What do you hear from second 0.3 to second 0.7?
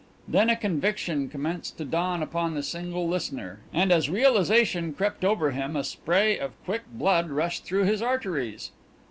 a